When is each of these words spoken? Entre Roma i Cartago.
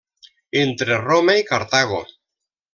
Entre 0.61 0.97
Roma 1.03 1.37
i 1.43 1.45
Cartago. 1.53 2.03